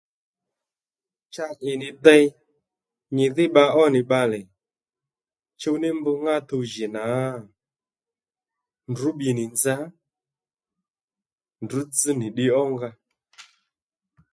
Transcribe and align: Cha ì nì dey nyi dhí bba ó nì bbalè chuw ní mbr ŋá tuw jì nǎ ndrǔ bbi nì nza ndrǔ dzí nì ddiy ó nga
Cha 1.33 1.45
ì 1.69 1.71
nì 1.81 1.89
dey 2.05 2.25
nyi 3.15 3.25
dhí 3.35 3.45
bba 3.49 3.63
ó 3.81 3.83
nì 3.93 3.99
bbalè 4.05 4.39
chuw 5.59 5.75
ní 5.81 5.89
mbr 5.99 6.15
ŋá 6.25 6.35
tuw 6.49 6.63
jì 6.71 6.85
nǎ 6.95 7.03
ndrǔ 8.91 9.09
bbi 9.13 9.29
nì 9.37 9.45
nza 9.53 9.75
ndrǔ 11.63 11.79
dzí 11.95 12.11
nì 12.19 12.27
ddiy 12.31 12.51
ó 12.61 12.63
nga 12.73 12.89